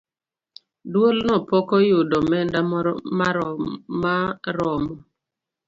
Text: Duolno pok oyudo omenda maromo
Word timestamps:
Duolno 0.91 1.35
pok 1.49 1.67
oyudo 1.77 2.15
omenda 2.21 2.59
maromo 4.01 4.93